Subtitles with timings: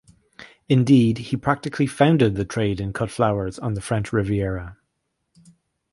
[0.67, 4.77] Indeed he practically founded the trade in cut flowers on the French Riviera.